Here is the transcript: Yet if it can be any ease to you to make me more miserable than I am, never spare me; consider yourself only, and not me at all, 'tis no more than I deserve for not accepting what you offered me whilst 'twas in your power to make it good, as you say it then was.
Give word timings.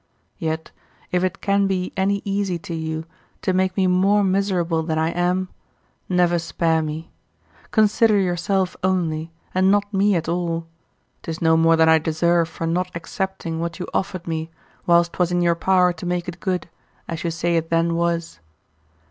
Yet 0.39 0.71
if 1.11 1.23
it 1.23 1.41
can 1.41 1.67
be 1.67 1.93
any 1.95 2.23
ease 2.25 2.59
to 2.61 2.73
you 2.73 3.05
to 3.43 3.53
make 3.53 3.77
me 3.77 3.85
more 3.85 4.23
miserable 4.23 4.81
than 4.81 4.97
I 4.97 5.09
am, 5.11 5.49
never 6.09 6.39
spare 6.39 6.81
me; 6.81 7.11
consider 7.69 8.17
yourself 8.17 8.75
only, 8.83 9.31
and 9.53 9.69
not 9.69 9.93
me 9.93 10.15
at 10.15 10.27
all, 10.27 10.65
'tis 11.21 11.39
no 11.39 11.55
more 11.55 11.75
than 11.75 11.87
I 11.87 11.99
deserve 11.99 12.49
for 12.49 12.65
not 12.65 12.89
accepting 12.95 13.59
what 13.59 13.77
you 13.77 13.85
offered 13.93 14.25
me 14.27 14.49
whilst 14.87 15.13
'twas 15.13 15.31
in 15.31 15.39
your 15.43 15.53
power 15.53 15.93
to 15.93 16.05
make 16.07 16.27
it 16.27 16.39
good, 16.39 16.67
as 17.07 17.23
you 17.23 17.29
say 17.29 17.55
it 17.55 17.69
then 17.69 17.93
was. 17.93 18.39